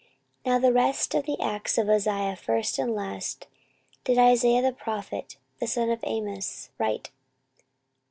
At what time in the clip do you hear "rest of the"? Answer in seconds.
0.73-1.39